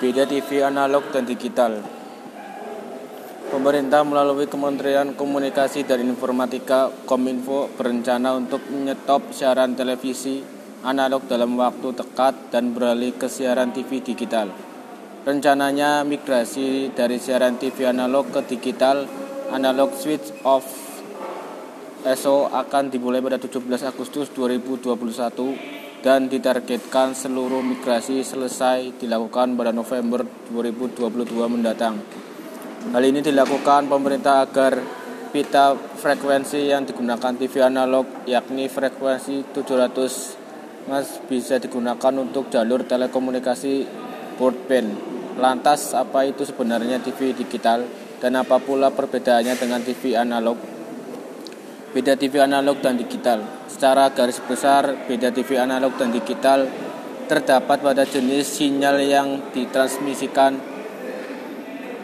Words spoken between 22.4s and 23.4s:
akan dimulai pada